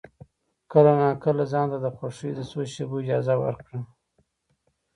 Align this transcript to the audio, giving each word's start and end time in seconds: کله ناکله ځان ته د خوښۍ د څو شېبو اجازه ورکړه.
کله 0.71 0.93
ناکله 1.01 1.43
ځان 1.51 1.67
ته 1.71 1.77
د 1.85 1.87
خوښۍ 1.97 2.31
د 2.35 2.39
څو 2.49 2.59
شېبو 2.73 2.95
اجازه 3.03 3.33
ورکړه. 3.43 3.79